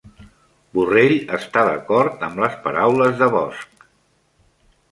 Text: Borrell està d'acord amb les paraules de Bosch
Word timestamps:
Borrell 0.77 1.13
està 1.37 1.65
d'acord 1.67 2.25
amb 2.29 2.43
les 2.45 2.57
paraules 2.65 3.17
de 3.23 3.31
Bosch 3.37 3.89